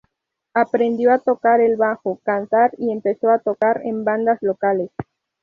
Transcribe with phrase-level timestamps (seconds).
[0.55, 4.89] Aprendió a tocar el bajo, cantar y empezó a tocar en bandas locales.